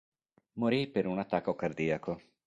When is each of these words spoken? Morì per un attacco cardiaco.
Morì 0.53 0.87
per 0.87 1.05
un 1.05 1.19
attacco 1.19 1.53
cardiaco. 1.53 2.19